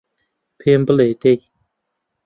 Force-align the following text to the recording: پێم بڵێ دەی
پێم 0.59 0.81
بڵێ 0.87 1.07
دەی 1.21 1.37